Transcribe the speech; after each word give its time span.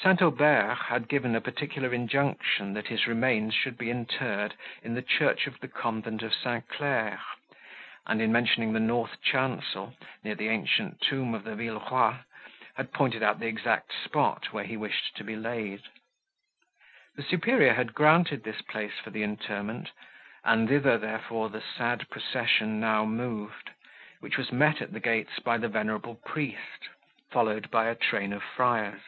St. 0.00 0.22
Aubert 0.22 0.76
had 0.86 1.08
given 1.08 1.34
a 1.34 1.40
particular 1.40 1.92
injunction, 1.92 2.72
that 2.74 2.86
his 2.86 3.08
remains 3.08 3.52
should 3.52 3.76
be 3.76 3.90
interred 3.90 4.54
in 4.80 4.94
the 4.94 5.02
church 5.02 5.48
of 5.48 5.58
the 5.58 5.66
convent 5.66 6.22
of 6.22 6.32
St. 6.32 6.66
Clair, 6.68 7.20
and, 8.06 8.22
in 8.22 8.30
mentioning 8.30 8.72
the 8.72 8.78
north 8.80 9.20
chancel, 9.20 9.96
near 10.22 10.36
the 10.36 10.48
ancient 10.48 11.00
tomb 11.00 11.34
of 11.34 11.42
the 11.42 11.56
Villerois, 11.56 12.18
had 12.76 12.92
pointed 12.92 13.24
out 13.24 13.40
the 13.40 13.48
exact 13.48 13.92
spot, 13.92 14.52
where 14.52 14.62
he 14.62 14.76
wished 14.76 15.16
to 15.16 15.24
be 15.24 15.34
laid. 15.34 15.82
The 17.16 17.24
superior 17.24 17.74
had 17.74 17.92
granted 17.92 18.44
this 18.44 18.62
place 18.62 18.94
for 19.02 19.10
the 19.10 19.24
interment, 19.24 19.90
and 20.44 20.68
thither, 20.68 20.96
therefore, 20.96 21.48
the 21.50 21.60
sad 21.60 22.08
procession 22.08 22.78
now 22.78 23.04
moved, 23.04 23.70
which 24.20 24.38
was 24.38 24.52
met, 24.52 24.80
at 24.80 24.92
the 24.92 25.00
gates, 25.00 25.40
by 25.40 25.58
the 25.58 25.68
venerable 25.68 26.14
priest, 26.24 26.88
followed 27.32 27.68
by 27.72 27.88
a 27.88 27.96
train 27.96 28.32
of 28.32 28.44
friars. 28.44 29.02